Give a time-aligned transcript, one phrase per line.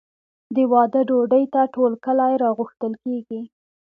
[0.55, 3.41] د واده ډوډۍ ته ټول کلی راغوښتل کیږي.